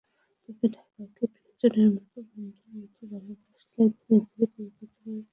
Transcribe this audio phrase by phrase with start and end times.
[0.43, 5.21] তবে ঢাকাকে প্রিয়জনের মতো, বন্ধুর মতো ভালোবাসলে ধীরে ধীরে পরিবর্তন আসবে।